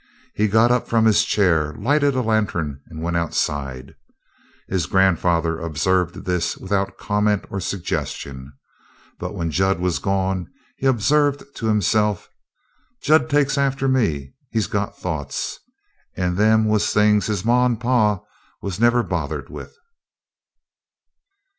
He 0.33 0.47
got 0.47 0.71
up 0.71 0.87
from 0.87 1.05
his 1.05 1.23
chair, 1.23 1.73
lighted 1.75 2.15
a 2.15 2.23
lantern, 2.23 2.81
and 2.87 3.03
went 3.03 3.17
outside. 3.17 3.93
His 4.67 4.87
grandfather 4.87 5.59
observed 5.59 6.25
this 6.25 6.57
without 6.57 6.97
comment 6.97 7.45
or 7.51 7.59
suggestion, 7.59 8.51
but, 9.19 9.35
when 9.35 9.51
Jud 9.51 9.79
was 9.79 9.99
gone, 9.99 10.47
he 10.75 10.87
observed 10.87 11.43
to 11.55 11.67
himself: 11.67 12.29
"Jud 13.03 13.29
takes 13.29 13.59
after 13.59 13.87
me. 13.87 14.33
He's 14.49 14.65
got 14.65 14.97
thoughts. 14.97 15.59
And 16.17 16.35
them 16.35 16.65
was 16.65 16.91
things 16.91 17.27
his 17.27 17.45
ma 17.45 17.67
and 17.67 17.79
pa 17.79 18.21
was 18.59 18.79
never 18.79 19.03
bothered 19.03 19.51
with." 19.51 19.77